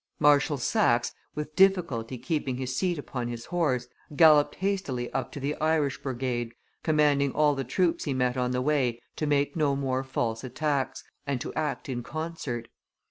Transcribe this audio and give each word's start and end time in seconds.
Marshal 0.17 0.57
Saxe, 0.57 1.11
with 1.35 1.55
difficulty 1.55 2.17
keeping 2.17 2.57
his 2.57 2.75
seat 2.75 2.97
upon 2.97 3.27
his 3.27 3.45
horse, 3.45 3.87
galloped 4.15 4.55
hastily 4.55 5.13
up 5.13 5.31
to 5.31 5.39
the 5.39 5.53
Irish 5.57 5.99
brigade, 6.01 6.55
commanding 6.81 7.31
all 7.33 7.53
the 7.53 7.63
troops 7.63 8.05
he 8.05 8.13
met 8.15 8.35
on 8.35 8.49
the 8.49 8.63
way 8.63 8.99
to 9.15 9.27
make 9.27 9.55
no 9.55 9.75
more 9.75 10.03
false 10.03 10.43
attacks, 10.43 11.03
and 11.27 11.39
to 11.39 11.53
act 11.53 11.87
in 11.87 12.01
concert. 12.01 12.67